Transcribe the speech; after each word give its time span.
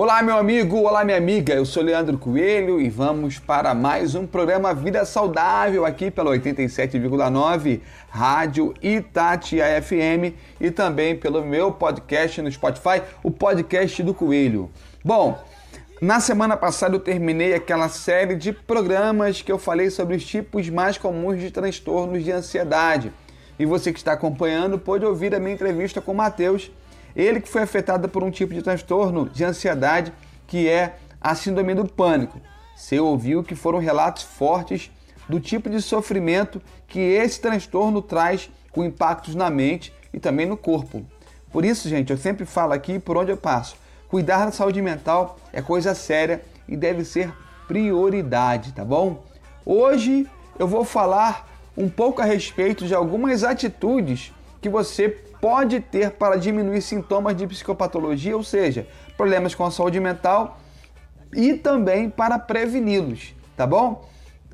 Olá, 0.00 0.22
meu 0.22 0.38
amigo, 0.38 0.76
olá, 0.82 1.04
minha 1.04 1.16
amiga. 1.16 1.54
Eu 1.54 1.66
sou 1.66 1.82
Leandro 1.82 2.16
Coelho 2.16 2.80
e 2.80 2.88
vamos 2.88 3.40
para 3.40 3.74
mais 3.74 4.14
um 4.14 4.28
programa 4.28 4.72
Vida 4.72 5.04
Saudável 5.04 5.84
aqui 5.84 6.08
pela 6.08 6.30
87,9 6.30 7.80
Rádio 8.08 8.72
Itatiaia 8.80 9.82
FM 9.82 10.38
e 10.60 10.70
também 10.70 11.16
pelo 11.16 11.44
meu 11.44 11.72
podcast 11.72 12.40
no 12.40 12.52
Spotify, 12.52 13.02
o 13.24 13.30
podcast 13.32 14.00
do 14.04 14.14
Coelho. 14.14 14.70
Bom, 15.04 15.36
na 16.00 16.20
semana 16.20 16.56
passada 16.56 16.94
eu 16.94 17.00
terminei 17.00 17.52
aquela 17.52 17.88
série 17.88 18.36
de 18.36 18.52
programas 18.52 19.42
que 19.42 19.50
eu 19.50 19.58
falei 19.58 19.90
sobre 19.90 20.14
os 20.14 20.24
tipos 20.24 20.68
mais 20.68 20.96
comuns 20.96 21.40
de 21.40 21.50
transtornos 21.50 22.22
de 22.22 22.30
ansiedade. 22.30 23.12
E 23.58 23.66
você 23.66 23.92
que 23.92 23.98
está 23.98 24.12
acompanhando 24.12 24.78
pode 24.78 25.04
ouvir 25.04 25.34
a 25.34 25.40
minha 25.40 25.54
entrevista 25.54 26.00
com 26.00 26.12
o 26.12 26.14
Matheus 26.14 26.70
ele 27.18 27.40
que 27.40 27.48
foi 27.48 27.62
afetado 27.62 28.08
por 28.08 28.22
um 28.22 28.30
tipo 28.30 28.54
de 28.54 28.62
transtorno 28.62 29.28
de 29.28 29.44
ansiedade 29.44 30.12
que 30.46 30.68
é 30.68 30.96
a 31.20 31.34
síndrome 31.34 31.74
do 31.74 31.84
pânico. 31.84 32.40
Você 32.76 33.00
ouviu 33.00 33.42
que 33.42 33.56
foram 33.56 33.80
relatos 33.80 34.22
fortes 34.22 34.88
do 35.28 35.40
tipo 35.40 35.68
de 35.68 35.82
sofrimento 35.82 36.62
que 36.86 37.00
esse 37.00 37.40
transtorno 37.40 38.00
traz 38.00 38.48
com 38.70 38.84
impactos 38.84 39.34
na 39.34 39.50
mente 39.50 39.92
e 40.14 40.20
também 40.20 40.46
no 40.46 40.56
corpo. 40.56 41.04
Por 41.50 41.64
isso, 41.64 41.88
gente, 41.88 42.12
eu 42.12 42.16
sempre 42.16 42.46
falo 42.46 42.72
aqui 42.72 43.00
por 43.00 43.16
onde 43.16 43.32
eu 43.32 43.36
passo. 43.36 43.76
Cuidar 44.08 44.46
da 44.46 44.52
saúde 44.52 44.80
mental 44.80 45.38
é 45.52 45.60
coisa 45.60 45.94
séria 45.94 46.42
e 46.68 46.76
deve 46.76 47.04
ser 47.04 47.32
prioridade, 47.66 48.72
tá 48.72 48.84
bom? 48.84 49.24
Hoje 49.66 50.26
eu 50.56 50.68
vou 50.68 50.84
falar 50.84 51.48
um 51.76 51.88
pouco 51.88 52.22
a 52.22 52.24
respeito 52.24 52.86
de 52.86 52.94
algumas 52.94 53.42
atitudes 53.42 54.32
que 54.60 54.68
você 54.68 55.08
pode 55.40 55.80
ter 55.80 56.12
para 56.12 56.36
diminuir 56.36 56.82
sintomas 56.82 57.36
de 57.36 57.46
psicopatologia, 57.46 58.36
ou 58.36 58.42
seja, 58.42 58.86
problemas 59.16 59.54
com 59.54 59.64
a 59.64 59.70
saúde 59.70 60.00
mental 60.00 60.58
e 61.34 61.54
também 61.54 62.08
para 62.08 62.38
preveni-los, 62.38 63.34
tá 63.56 63.66
bom? 63.66 64.08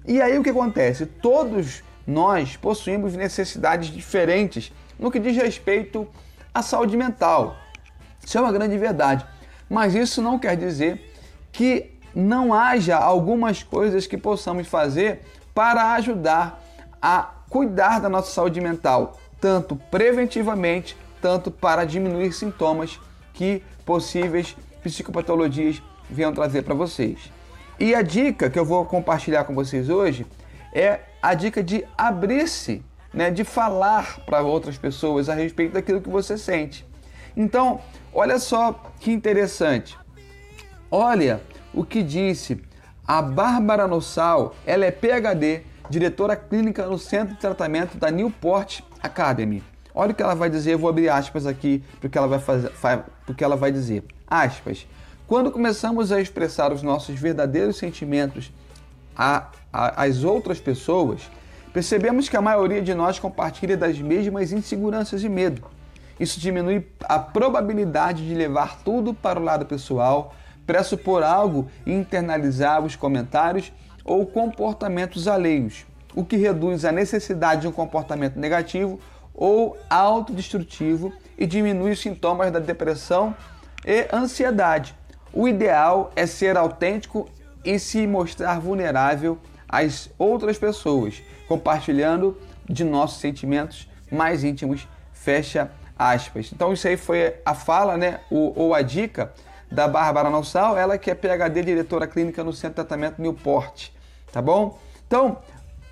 E 0.07 0.21
aí 0.21 0.39
o 0.39 0.43
que 0.43 0.51
acontece? 0.51 1.07
Todos 1.07 1.83
nós 2.07 2.57
possuímos 2.57 3.15
necessidades 3.15 3.89
diferentes 3.89 4.73
no 4.99 5.11
que 5.11 5.19
diz 5.19 5.37
respeito 5.37 6.07
à 6.53 6.63
saúde 6.63 6.97
mental. 6.97 7.57
Isso 8.25 8.37
é 8.37 8.41
uma 8.41 8.53
grande 8.53 8.77
verdade. 8.77 9.25
Mas 9.69 9.95
isso 9.95 10.21
não 10.21 10.39
quer 10.39 10.57
dizer 10.57 11.13
que 11.51 11.93
não 12.15 12.53
haja 12.53 12.97
algumas 12.97 13.63
coisas 13.63 14.07
que 14.07 14.17
possamos 14.17 14.69
fazer 14.69 15.23
para 15.55 15.95
ajudar 15.95 16.63
a 17.01 17.31
cuidar 17.49 18.01
da 18.01 18.09
nossa 18.09 18.31
saúde 18.31 18.61
mental 18.61 19.19
tanto 19.45 19.77
preventivamente, 19.77 20.97
tanto 21.21 21.51
para 21.51 21.85
diminuir 21.85 22.33
sintomas 22.33 22.99
que 23.35 23.63
possíveis 23.85 24.57
psicopatologias 24.83 25.83
venham 26.09 26.33
trazer 26.33 26.63
para 26.63 26.73
vocês. 26.73 27.31
E 27.79 27.95
a 27.95 28.01
dica 28.01 28.49
que 28.49 28.59
eu 28.59 28.65
vou 28.65 28.87
compartilhar 28.87 29.45
com 29.45 29.55
vocês 29.55 29.91
hoje 29.91 30.25
é 30.73 31.01
a 31.21 31.35
dica 31.35 31.63
de 31.63 31.85
abrir-se, 31.95 32.83
né, 33.13 33.31
de 33.31 33.45
falar 33.45 34.19
para 34.25 34.41
outras 34.41 34.79
pessoas 34.79 35.29
a 35.29 35.35
respeito 35.35 35.75
daquilo 35.75 36.01
que 36.01 36.09
você 36.09 36.39
sente. 36.39 36.87
Então, 37.37 37.83
olha 38.15 38.39
só 38.39 38.83
que 38.99 39.13
interessante. 39.13 39.99
Olha 40.91 41.43
o 41.75 41.85
que 41.85 42.03
disse 42.03 42.63
a 43.07 43.21
Bárbara 43.21 43.87
Nossal, 43.87 44.55
ela 44.65 44.87
é 44.87 44.91
PhD, 44.91 45.65
diretora 45.89 46.35
clínica 46.37 46.87
no 46.87 46.99
Centro 46.99 47.35
de 47.35 47.41
Tratamento 47.41 47.97
da 47.97 48.11
Newport 48.11 48.81
Academy. 49.03 49.63
Olha 49.95 50.13
o 50.13 50.15
que 50.15 50.23
ela 50.23 50.35
vai 50.35 50.51
dizer, 50.51 50.77
vou 50.77 50.91
abrir 50.91 51.09
aspas 51.09 51.47
aqui 51.47 51.83
porque 52.01 52.19
ela 52.19 52.27
vai 52.27 52.39
fazer, 52.39 52.73
porque 53.27 53.45
ela 53.45 53.57
vai 53.57 53.71
dizer. 53.71 54.05
Aspas. 54.27 54.87
Quando 55.27 55.51
começamos 55.51 56.11
a 56.11 56.21
expressar 56.21 56.73
os 56.73 56.83
nossos 56.83 57.19
verdadeiros 57.19 57.77
sentimentos 57.77 58.53
às 59.73 60.25
outras 60.25 60.61
pessoas, 60.61 61.31
percebemos 61.73 62.29
que 62.29 62.37
a 62.37 62.43
maioria 62.43 62.83
de 62.83 62.93
nós 62.93 63.19
compartilha 63.19 63.77
das 63.77 63.99
mesmas 63.99 64.53
inseguranças 64.53 65.23
e 65.23 65.29
medo. 65.29 65.63
Isso 66.19 66.39
diminui 66.41 66.87
a 67.05 67.19
probabilidade 67.19 68.27
de 68.27 68.35
levar 68.35 68.81
tudo 68.85 69.15
para 69.15 69.39
o 69.39 69.43
lado 69.43 69.65
pessoal, 69.67 70.35
pressupor 70.67 71.23
algo 71.23 71.69
e 71.87 71.93
internalizar 71.93 72.85
os 72.85 72.97
comentários 72.97 73.73
ou 74.05 74.27
comportamentos 74.27 75.27
alheios 75.27 75.87
o 76.15 76.25
que 76.25 76.37
reduz 76.37 76.85
a 76.85 76.93
necessidade 76.93 77.63
de 77.63 77.69
um 77.69 77.73
comportamento 77.73 78.39
negativo 78.39 79.01
ou 79.35 79.77
autodestrutivo 79.91 81.13
e 81.37 81.47
diminui 81.47 81.91
os 81.93 82.01
sintomas 82.01 82.53
da 82.53 82.61
depressão 82.61 83.35
e 83.85 84.07
ansiedade. 84.13 84.95
O 85.33 85.49
ideal 85.49 86.13
é 86.15 86.27
ser 86.27 86.57
autêntico 86.57 87.29
e 87.65 87.79
se 87.79 88.07
mostrar 88.07 88.61
vulnerável 88.61 89.39
às 89.69 90.09
outras 90.17 90.57
pessoas, 90.57 91.21
compartilhando 91.49 92.39
de 92.69 92.85
nossos 92.85 93.21
sentimentos 93.21 93.89
mais 94.11 94.45
íntimos. 94.45 94.87
Fecha 95.13 95.71
aspas. 95.99 96.51
Então 96.53 96.73
isso 96.73 96.87
aí 96.87 96.97
foi 96.97 97.35
a 97.45 97.55
fala, 97.55 97.97
né, 97.97 98.21
ou, 98.31 98.53
ou 98.57 98.75
a 98.75 98.83
dica 98.83 99.33
da 99.75 99.89
Bárbara 99.89 100.31
Nossal, 100.31 100.79
ela 100.79 100.97
que 100.97 101.11
é 101.11 101.15
PhD 101.15 101.63
diretora 101.63 102.07
clínica 102.07 102.45
no 102.45 102.53
Centro 102.53 102.83
de 102.83 102.87
Tratamento 102.87 103.21
Newport, 103.21 103.89
tá 104.33 104.41
bom? 104.41 104.79
Então, 105.07 105.39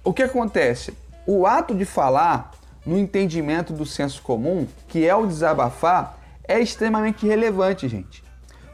o 0.04 0.12
que 0.12 0.22
acontece? 0.22 0.96
O 1.26 1.46
ato 1.46 1.74
de 1.74 1.84
falar 1.84 2.52
no 2.86 2.96
entendimento 2.96 3.72
do 3.72 3.84
senso 3.84 4.22
comum, 4.22 4.68
que 4.86 5.06
é 5.06 5.14
o 5.14 5.26
desabafar, 5.26 6.16
é 6.46 6.60
extremamente 6.60 7.26
relevante, 7.26 7.88
gente. 7.88 8.22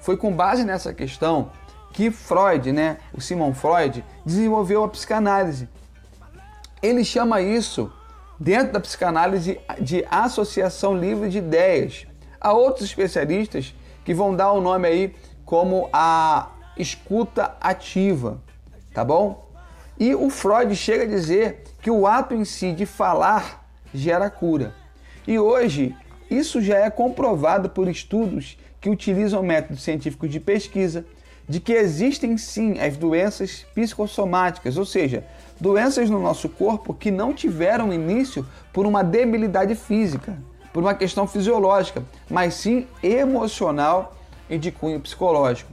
Foi 0.00 0.16
com 0.16 0.30
base 0.30 0.62
nessa 0.62 0.92
questão 0.92 1.50
que 1.92 2.10
Freud, 2.10 2.70
né, 2.70 2.98
o 3.14 3.20
Simon 3.20 3.54
Freud, 3.54 4.04
desenvolveu 4.26 4.84
a 4.84 4.88
psicanálise. 4.88 5.68
Ele 6.82 7.02
chama 7.02 7.40
isso, 7.40 7.90
dentro 8.38 8.74
da 8.74 8.80
psicanálise, 8.80 9.58
de 9.80 10.04
associação 10.10 10.96
livre 10.96 11.30
de 11.30 11.38
ideias. 11.38 12.06
Há 12.38 12.52
outros 12.52 12.88
especialistas 12.88 13.74
que 14.08 14.14
vão 14.14 14.34
dar 14.34 14.52
o 14.52 14.60
nome 14.62 14.88
aí 14.88 15.14
como 15.44 15.90
a 15.92 16.52
escuta 16.78 17.54
ativa, 17.60 18.40
tá 18.94 19.04
bom? 19.04 19.46
E 20.00 20.14
o 20.14 20.30
Freud 20.30 20.74
chega 20.74 21.04
a 21.04 21.06
dizer 21.06 21.64
que 21.82 21.90
o 21.90 22.06
ato 22.06 22.34
em 22.34 22.42
si 22.42 22.72
de 22.72 22.86
falar 22.86 23.68
gera 23.92 24.30
cura. 24.30 24.72
E 25.26 25.38
hoje 25.38 25.94
isso 26.30 26.62
já 26.62 26.78
é 26.78 26.88
comprovado 26.88 27.68
por 27.68 27.86
estudos 27.86 28.56
que 28.80 28.88
utilizam 28.88 29.42
métodos 29.42 29.82
científicos 29.82 30.30
de 30.30 30.40
pesquisa 30.40 31.04
de 31.46 31.60
que 31.60 31.74
existem 31.74 32.38
sim 32.38 32.78
as 32.80 32.96
doenças 32.96 33.66
psicossomáticas, 33.74 34.78
ou 34.78 34.86
seja, 34.86 35.22
doenças 35.60 36.08
no 36.08 36.18
nosso 36.18 36.48
corpo 36.48 36.94
que 36.94 37.10
não 37.10 37.34
tiveram 37.34 37.92
início 37.92 38.46
por 38.72 38.86
uma 38.86 39.04
debilidade 39.04 39.74
física, 39.74 40.38
por 40.72 40.82
uma 40.82 40.94
questão 40.94 41.26
fisiológica, 41.26 42.02
mas 42.30 42.54
sim 42.54 42.86
emocional 43.02 44.16
e 44.48 44.58
de 44.58 44.70
cunho 44.70 45.00
psicológico. 45.00 45.72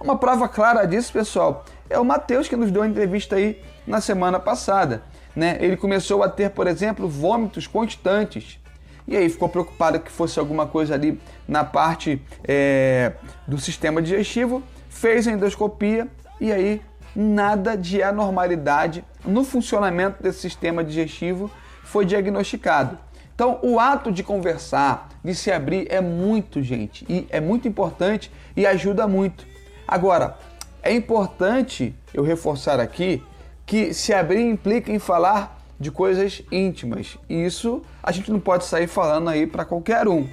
Uma 0.00 0.16
prova 0.16 0.48
clara 0.48 0.86
disso, 0.86 1.12
pessoal, 1.12 1.64
é 1.88 1.98
o 1.98 2.04
Matheus 2.04 2.48
que 2.48 2.56
nos 2.56 2.70
deu 2.70 2.82
a 2.82 2.88
entrevista 2.88 3.36
aí 3.36 3.62
na 3.86 4.00
semana 4.00 4.38
passada. 4.38 5.02
Né? 5.34 5.56
Ele 5.60 5.76
começou 5.76 6.22
a 6.22 6.28
ter, 6.28 6.50
por 6.50 6.66
exemplo, 6.66 7.08
vômitos 7.08 7.66
constantes. 7.66 8.58
E 9.06 9.16
aí 9.16 9.28
ficou 9.28 9.48
preocupado 9.48 10.00
que 10.00 10.10
fosse 10.10 10.38
alguma 10.38 10.66
coisa 10.66 10.94
ali 10.94 11.20
na 11.46 11.64
parte 11.64 12.20
é, 12.42 13.12
do 13.46 13.58
sistema 13.58 14.02
digestivo, 14.02 14.62
fez 14.88 15.28
a 15.28 15.32
endoscopia 15.32 16.08
e 16.40 16.52
aí 16.52 16.82
nada 17.14 17.76
de 17.76 18.02
anormalidade 18.02 19.04
no 19.24 19.44
funcionamento 19.44 20.22
desse 20.22 20.40
sistema 20.40 20.82
digestivo 20.82 21.50
foi 21.84 22.04
diagnosticado. 22.04 22.98
Então, 23.36 23.58
o 23.62 23.78
ato 23.78 24.10
de 24.10 24.22
conversar, 24.22 25.10
de 25.22 25.34
se 25.34 25.52
abrir 25.52 25.86
é 25.90 26.00
muito, 26.00 26.62
gente, 26.62 27.04
e 27.06 27.26
é 27.28 27.38
muito 27.38 27.68
importante 27.68 28.32
e 28.56 28.66
ajuda 28.66 29.06
muito. 29.06 29.46
Agora, 29.86 30.38
é 30.82 30.90
importante 30.90 31.94
eu 32.14 32.24
reforçar 32.24 32.80
aqui 32.80 33.22
que 33.66 33.92
se 33.92 34.14
abrir 34.14 34.40
implica 34.40 34.90
em 34.90 34.98
falar 34.98 35.60
de 35.78 35.90
coisas 35.90 36.40
íntimas. 36.50 37.18
E 37.28 37.44
isso 37.44 37.82
a 38.02 38.10
gente 38.10 38.32
não 38.32 38.40
pode 38.40 38.64
sair 38.64 38.86
falando 38.86 39.28
aí 39.28 39.46
para 39.46 39.66
qualquer 39.66 40.08
um, 40.08 40.26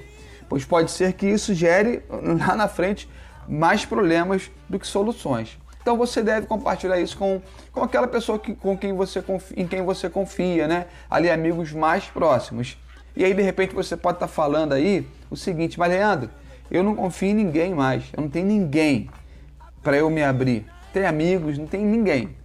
pois 0.48 0.64
pode 0.64 0.90
ser 0.90 1.12
que 1.12 1.26
isso 1.26 1.52
gere 1.52 2.02
lá 2.08 2.56
na 2.56 2.68
frente 2.68 3.06
mais 3.46 3.84
problemas 3.84 4.50
do 4.66 4.78
que 4.78 4.86
soluções. 4.86 5.58
Então 5.82 5.98
você 5.98 6.22
deve 6.22 6.46
compartilhar 6.46 6.98
isso 6.98 7.18
com, 7.18 7.42
com 7.70 7.82
aquela 7.82 8.08
pessoa 8.08 8.38
que, 8.38 8.54
com 8.54 8.78
quem 8.78 8.94
você 8.94 9.20
confia, 9.20 9.62
em 9.62 9.66
quem 9.66 9.82
você 9.82 10.08
confia, 10.08 10.66
né? 10.66 10.86
Ali 11.10 11.30
amigos 11.30 11.70
mais 11.72 12.06
próximos. 12.06 12.78
E 13.16 13.24
aí 13.24 13.34
de 13.34 13.42
repente 13.42 13.74
você 13.74 13.96
pode 13.96 14.16
estar 14.16 14.26
tá 14.26 14.32
falando 14.32 14.72
aí 14.72 15.06
o 15.30 15.36
seguinte, 15.36 15.78
mas 15.78 15.90
Leandro, 15.90 16.30
eu 16.70 16.82
não 16.82 16.94
confio 16.94 17.30
em 17.30 17.34
ninguém 17.34 17.74
mais, 17.74 18.04
eu 18.12 18.22
não 18.22 18.28
tenho 18.28 18.46
ninguém 18.46 19.08
para 19.82 19.96
eu 19.96 20.10
me 20.10 20.22
abrir. 20.22 20.66
Tem 20.92 21.06
amigos, 21.06 21.58
não 21.58 21.66
tem 21.66 21.84
ninguém. 21.84 22.36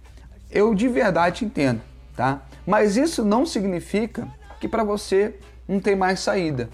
Eu 0.50 0.74
de 0.74 0.88
verdade 0.88 1.44
entendo, 1.44 1.80
tá? 2.16 2.42
Mas 2.66 2.96
isso 2.96 3.24
não 3.24 3.46
significa 3.46 4.28
que 4.60 4.68
para 4.68 4.84
você 4.84 5.36
não 5.66 5.80
tem 5.80 5.96
mais 5.96 6.20
saída. 6.20 6.68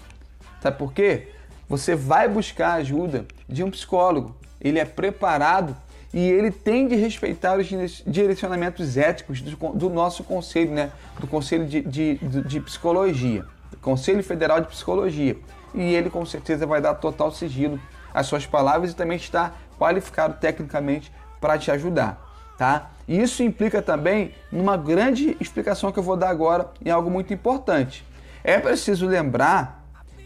Sabe 0.61 0.77
por 0.77 0.91
quê? 0.91 1.27
você 1.67 1.95
vai 1.95 2.27
buscar 2.27 2.69
a 2.69 2.75
ajuda 2.75 3.25
de 3.47 3.63
um 3.63 3.69
psicólogo. 3.69 4.35
Ele 4.59 4.79
é 4.79 4.85
preparado 4.85 5.75
e 6.13 6.19
ele 6.19 6.49
tem 6.49 6.87
de 6.87 6.95
respeitar 6.95 7.57
os 7.57 7.67
direcionamentos 8.07 8.97
éticos 8.97 9.41
do, 9.41 9.55
do 9.73 9.89
nosso 9.89 10.23
conselho, 10.23 10.71
né? 10.71 10.91
do 11.19 11.27
Conselho 11.27 11.65
de, 11.65 11.81
de, 11.81 12.15
de 12.17 12.61
Psicologia, 12.61 13.45
Conselho 13.81 14.23
Federal 14.23 14.61
de 14.61 14.67
Psicologia. 14.67 15.37
E 15.73 15.93
ele 15.93 16.09
com 16.09 16.25
certeza 16.25 16.65
vai 16.65 16.81
dar 16.81 16.95
total 16.95 17.31
sigilo 17.31 17.79
às 18.13 18.25
suas 18.25 18.45
palavras 18.45 18.91
e 18.91 18.95
também 18.95 19.17
está 19.17 19.53
qualificado 19.77 20.35
tecnicamente 20.39 21.11
para 21.39 21.57
te 21.57 21.69
ajudar. 21.71 22.25
Tá? 22.57 22.89
E 23.07 23.21
isso 23.21 23.43
implica 23.43 23.81
também 23.81 24.33
numa 24.51 24.75
grande 24.75 25.37
explicação 25.39 25.91
que 25.91 25.99
eu 25.99 26.03
vou 26.03 26.17
dar 26.17 26.29
agora 26.29 26.71
em 26.83 26.89
algo 26.89 27.09
muito 27.09 27.33
importante. 27.33 28.03
É 28.43 28.59
preciso 28.59 29.05
lembrar 29.05 29.83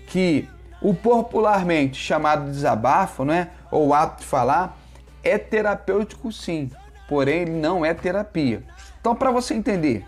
que 0.08 0.48
o 0.82 0.94
popularmente 0.94 2.00
chamado 2.00 2.50
desabafo, 2.50 3.24
né, 3.24 3.50
ou 3.70 3.94
ato 3.94 4.22
de 4.22 4.26
falar, 4.26 4.78
é 5.24 5.38
terapêutico 5.38 6.32
sim, 6.32 6.72
porém 7.08 7.46
não 7.46 7.86
é 7.86 7.94
terapia. 7.94 8.64
Então, 9.00 9.16
para 9.16 9.32
você 9.32 9.54
entender, 9.54 10.06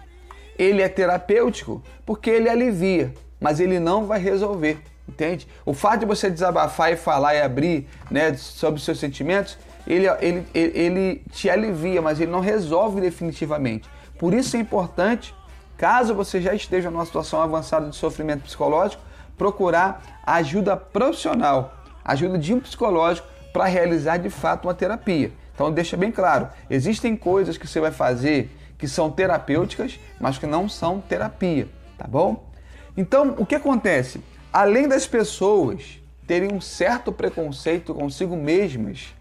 ele 0.58 0.82
é 0.82 0.90
terapêutico 0.90 1.82
porque 2.06 2.30
ele 2.30 2.50
alivia, 2.50 3.14
mas 3.44 3.60
ele 3.60 3.78
não 3.78 4.06
vai 4.06 4.22
resolver, 4.22 4.80
entende? 5.08 5.46
O 5.66 5.74
fato 5.74 6.00
de 6.00 6.06
você 6.06 6.30
desabafar 6.30 6.94
e 6.94 6.96
falar 6.96 7.36
e 7.36 7.42
abrir 7.42 7.90
né, 8.10 8.34
sobre 8.36 8.80
os 8.80 8.86
seus 8.86 8.98
sentimentos, 8.98 9.58
ele, 9.86 10.08
ele, 10.22 10.48
ele 10.54 11.24
te 11.30 11.50
alivia, 11.50 12.02
mas 12.02 12.22
ele 12.22 12.32
não 12.32 12.40
resolve 12.40 13.02
definitivamente. 13.02 13.90
Por 14.18 14.34
isso 14.34 14.56
é 14.56 14.62
importante, 14.62 15.36
caso 15.78 16.16
você 16.16 16.42
já 16.42 16.54
esteja 16.54 16.90
numa 16.90 17.06
situação 17.06 17.42
avançada 17.42 17.90
de 17.90 17.98
sofrimento 17.98 18.44
psicológico, 18.44 19.04
procurar 19.38 20.22
ajuda 20.26 20.78
profissional, 20.78 21.74
ajuda 22.06 22.38
de 22.38 22.54
um 22.54 22.62
psicológico 22.62 23.28
para 23.52 23.66
realizar 23.66 24.18
de 24.18 24.30
fato 24.30 24.70
uma 24.70 24.74
terapia. 24.74 25.34
Então 25.54 25.70
deixa 25.70 25.98
bem 25.98 26.14
claro, 26.14 26.48
existem 26.70 27.14
coisas 27.14 27.58
que 27.58 27.68
você 27.68 27.82
vai 27.82 27.92
fazer 27.92 28.50
que 28.78 28.88
são 28.88 29.12
terapêuticas, 29.12 30.00
mas 30.18 30.38
que 30.38 30.48
não 30.48 30.70
são 30.70 31.02
terapia, 31.02 31.68
tá 31.98 32.08
bom? 32.08 32.53
Então, 32.96 33.36
o 33.38 33.46
que 33.46 33.56
acontece? 33.56 34.22
Além 34.52 34.88
das 34.88 35.08
pessoas 35.08 36.00
terem 36.28 36.54
um 36.54 36.62
certo 36.62 37.12
preconceito 37.12 37.94
consigo 37.94 38.36
mesmas, 38.36 39.14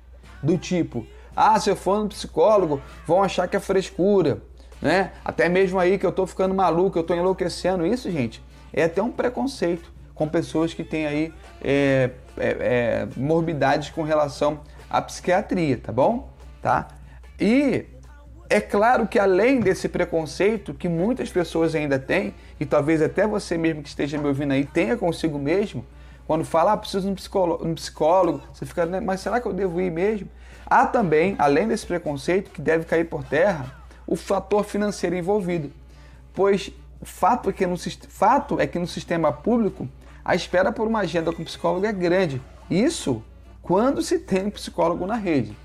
do 0.42 0.58
tipo, 0.58 1.06
ah, 1.34 1.58
se 1.58 1.70
eu 1.70 1.76
for 1.76 2.02
no 2.02 2.08
psicólogo, 2.08 2.82
vão 3.06 3.22
achar 3.22 3.48
que 3.48 3.56
é 3.56 3.60
frescura, 3.60 4.42
né? 4.80 5.12
Até 5.24 5.48
mesmo 5.48 5.78
aí 5.78 5.98
que 5.98 6.04
eu 6.04 6.12
tô 6.12 6.26
ficando 6.26 6.54
maluco, 6.54 6.98
eu 6.98 7.04
tô 7.04 7.14
enlouquecendo. 7.14 7.86
Isso, 7.86 8.10
gente, 8.10 8.42
é 8.72 8.84
até 8.84 9.02
um 9.02 9.10
preconceito 9.10 9.90
com 10.14 10.28
pessoas 10.28 10.74
que 10.74 10.84
têm 10.84 11.06
aí 11.06 11.32
é, 11.62 12.10
é, 12.36 12.48
é, 12.48 13.08
morbidades 13.16 13.90
com 13.90 14.02
relação 14.02 14.60
à 14.90 15.00
psiquiatria, 15.00 15.78
tá 15.78 15.92
bom? 15.92 16.30
Tá? 16.60 16.88
E 17.40 17.86
é 18.52 18.60
claro 18.60 19.06
que 19.06 19.19
além 19.19 19.60
desse 19.60 19.88
preconceito 19.88 20.75
que 20.75 20.88
muitas 20.88 21.31
pessoas 21.31 21.75
ainda 21.75 21.99
têm, 21.99 22.34
e 22.60 22.66
talvez 22.66 23.00
até 23.00 23.26
você 23.26 23.56
mesmo 23.56 23.82
que 23.82 23.88
esteja 23.88 24.19
me 24.19 24.26
ouvindo 24.26 24.52
aí 24.52 24.64
tenha 24.64 24.94
consigo 24.94 25.38
mesmo, 25.38 25.87
quando 26.26 26.44
fala, 26.44 26.72
ah, 26.72 26.76
preciso 26.76 27.06
de 27.06 27.12
um 27.12 27.14
psicólogo, 27.14 27.66
um 27.66 27.75
psicólogo 27.75 28.43
você 28.52 28.66
fica, 28.66 28.84
né, 28.84 29.00
mas 29.00 29.20
será 29.20 29.40
que 29.40 29.46
eu 29.46 29.54
devo 29.54 29.81
ir 29.81 29.90
mesmo? 29.90 30.28
Há 30.66 30.87
também, 30.87 31.34
além 31.38 31.66
desse 31.66 31.87
preconceito, 31.87 32.50
que 32.50 32.60
deve 32.60 32.84
cair 32.84 33.04
por 33.04 33.25
terra, 33.25 33.75
o 34.06 34.16
fator 34.16 34.64
financeiro 34.64 35.16
envolvido. 35.16 35.72
Pois 36.34 36.70
fato 37.02 37.48
é 37.48 37.52
que 37.52 37.66
no, 37.66 37.76
fato 38.08 38.60
é 38.60 38.66
que 38.66 38.78
no 38.78 38.87
sistema 38.87 39.32
público 39.32 39.88
a 40.25 40.34
espera 40.34 40.70
por 40.70 40.87
uma 40.87 41.00
agenda 41.00 41.32
com 41.32 41.43
psicólogo 41.43 41.87
é 41.87 41.93
grande. 41.93 42.40
Isso 42.70 43.22
quando 43.62 44.02
se 44.02 44.19
tem 44.19 44.46
um 44.46 44.50
psicólogo 44.50 45.06
na 45.06 45.16
rede. 45.16 45.56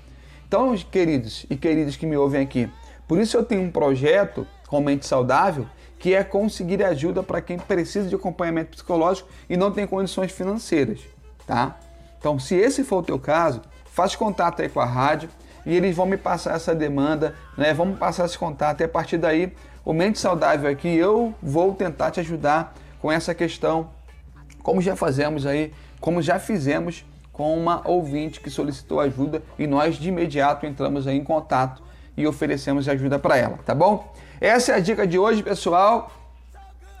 Então, 0.48 0.74
queridos 0.90 1.44
e 1.50 1.56
queridas 1.56 1.94
que 1.94 2.06
me 2.06 2.16
ouvem 2.16 2.40
aqui, 2.40 2.70
por 3.06 3.18
isso 3.18 3.36
eu 3.36 3.44
tenho 3.44 3.60
um 3.60 3.70
projeto 3.70 4.46
com 4.66 4.80
mente 4.80 5.06
saudável 5.06 5.66
que 5.98 6.14
é 6.14 6.24
conseguir 6.24 6.82
ajuda 6.82 7.22
para 7.22 7.42
quem 7.42 7.58
precisa 7.58 8.08
de 8.08 8.14
acompanhamento 8.14 8.70
psicológico 8.70 9.28
e 9.46 9.58
não 9.58 9.70
tem 9.70 9.86
condições 9.86 10.32
financeiras, 10.32 11.00
tá? 11.46 11.76
Então, 12.18 12.38
se 12.38 12.54
esse 12.54 12.82
for 12.82 12.98
o 12.98 13.02
teu 13.02 13.18
caso, 13.18 13.60
faz 13.84 14.16
contato 14.16 14.62
aí 14.62 14.70
com 14.70 14.80
a 14.80 14.86
rádio 14.86 15.28
e 15.66 15.76
eles 15.76 15.94
vão 15.94 16.06
me 16.06 16.16
passar 16.16 16.56
essa 16.56 16.74
demanda, 16.74 17.34
né? 17.56 17.74
Vamos 17.74 17.98
passar 17.98 18.24
esse 18.24 18.38
contato 18.38 18.80
e 18.80 18.84
a 18.84 18.88
partir 18.88 19.18
daí, 19.18 19.52
o 19.84 19.92
Mente 19.92 20.18
Saudável 20.18 20.70
aqui, 20.70 20.88
eu 20.88 21.34
vou 21.42 21.74
tentar 21.74 22.10
te 22.10 22.20
ajudar 22.20 22.74
com 23.02 23.12
essa 23.12 23.34
questão 23.34 23.90
como 24.62 24.80
já 24.80 24.96
fazemos 24.96 25.44
aí, 25.44 25.74
como 26.00 26.22
já 26.22 26.38
fizemos 26.38 27.04
com 27.38 27.56
uma 27.56 27.80
ouvinte 27.84 28.40
que 28.40 28.50
solicitou 28.50 28.98
ajuda 28.98 29.40
e 29.56 29.64
nós 29.64 29.94
de 29.94 30.08
imediato 30.08 30.66
entramos 30.66 31.06
em 31.06 31.22
contato 31.22 31.80
e 32.16 32.26
oferecemos 32.26 32.88
ajuda 32.88 33.16
para 33.16 33.36
ela, 33.36 33.60
tá 33.64 33.72
bom? 33.72 34.12
Essa 34.40 34.72
é 34.72 34.74
a 34.74 34.80
dica 34.80 35.06
de 35.06 35.20
hoje, 35.20 35.40
pessoal. 35.40 36.10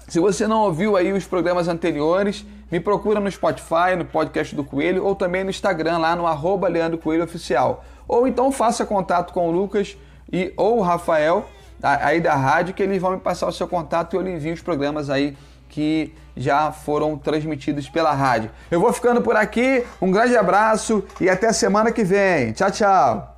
Se 0.06 0.20
você 0.20 0.46
não 0.46 0.60
ouviu 0.60 0.96
aí 0.96 1.12
os 1.12 1.24
programas 1.24 1.66
anteriores, 1.66 2.46
me 2.70 2.78
procura 2.78 3.18
no 3.18 3.28
Spotify, 3.28 3.96
no 3.98 4.04
podcast 4.04 4.54
do 4.54 4.62
Coelho 4.62 5.04
ou 5.04 5.16
também 5.16 5.42
no 5.42 5.50
Instagram 5.50 5.98
lá 5.98 6.14
no 6.14 6.24
arroba 6.24 6.68
Leandro 6.68 6.98
Coelho 6.98 7.24
Oficial. 7.24 7.84
Ou 8.06 8.28
então 8.28 8.52
faça 8.52 8.86
contato 8.86 9.32
com 9.32 9.48
o 9.48 9.50
Lucas 9.50 9.96
e 10.32 10.52
ou 10.56 10.78
o 10.78 10.82
Rafael 10.82 11.48
aí 11.82 12.20
da 12.20 12.36
rádio 12.36 12.74
que 12.74 12.82
eles 12.82 13.02
vão 13.02 13.10
me 13.10 13.18
passar 13.18 13.48
o 13.48 13.52
seu 13.52 13.66
contato 13.66 14.14
e 14.14 14.16
eu 14.16 14.22
lhe 14.22 14.30
envio 14.30 14.54
os 14.54 14.62
programas 14.62 15.10
aí 15.10 15.36
que 15.68 16.14
já 16.36 16.70
foram 16.70 17.16
transmitidos 17.16 17.88
pela 17.88 18.12
rádio. 18.12 18.50
Eu 18.70 18.80
vou 18.80 18.92
ficando 18.92 19.20
por 19.22 19.36
aqui, 19.36 19.84
um 20.00 20.10
grande 20.10 20.36
abraço 20.36 21.04
e 21.20 21.28
até 21.28 21.52
semana 21.52 21.90
que 21.90 22.04
vem. 22.04 22.52
Tchau, 22.52 22.70
tchau. 22.70 23.37